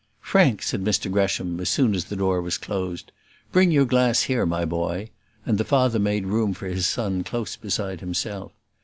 "Frank," 0.21 0.63
said 0.63 0.83
Mr 0.83 1.11
Gresham, 1.11 1.59
as 1.59 1.69
soon 1.69 1.93
as 1.93 2.05
the 2.05 2.15
door 2.15 2.41
was 2.41 2.57
closed, 2.57 3.11
"bring 3.51 3.69
your 3.69 3.85
glass 3.85 4.23
here, 4.23 4.47
my 4.47 4.65
boy;" 4.65 5.11
and 5.45 5.59
the 5.59 5.63
father 5.63 5.99
made 5.99 6.25
room 6.25 6.55
for 6.55 6.65
his 6.65 6.87
son 6.87 7.23
close 7.23 7.55
beside 7.55 7.99
himself. 7.99 8.51